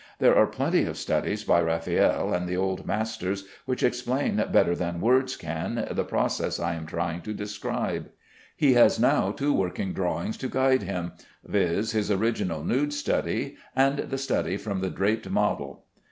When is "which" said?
3.67-3.83